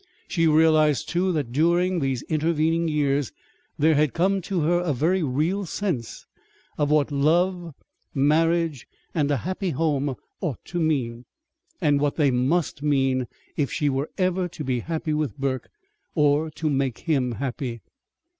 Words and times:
She 0.27 0.47
realized, 0.47 1.09
too, 1.09 1.31
that 1.33 1.51
during 1.51 1.99
these 1.99 2.23
intervening 2.23 2.87
years 2.87 3.31
there 3.77 3.93
had 3.93 4.15
come 4.15 4.41
to 4.41 4.61
her 4.61 4.79
a 4.79 4.93
very 4.93 5.21
real 5.21 5.63
sense 5.67 6.25
of 6.75 6.89
what 6.89 7.11
love, 7.11 7.75
marriage, 8.11 8.87
and 9.13 9.29
a 9.29 9.37
happy 9.37 9.69
home 9.69 10.15
ought 10.39 10.65
to 10.65 10.79
mean 10.79 11.25
and 11.79 11.99
what 12.01 12.15
they 12.15 12.31
must 12.31 12.81
mean 12.81 13.27
if 13.55 13.71
she 13.71 13.89
were 13.89 14.09
ever 14.17 14.47
to 14.47 14.63
be 14.63 14.79
happy 14.79 15.13
with 15.13 15.37
Burke, 15.37 15.69
or 16.15 16.49
to 16.49 16.67
make 16.67 16.97
him 17.01 17.33
happy. 17.33 17.81